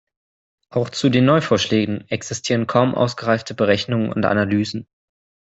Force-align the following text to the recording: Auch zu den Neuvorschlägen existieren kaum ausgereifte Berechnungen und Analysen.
Auch 0.71 0.89
zu 0.89 1.09
den 1.09 1.25
Neuvorschlägen 1.25 2.07
existieren 2.09 2.65
kaum 2.65 2.95
ausgereifte 2.95 3.53
Berechnungen 3.53 4.11
und 4.11 4.25
Analysen. 4.25 4.87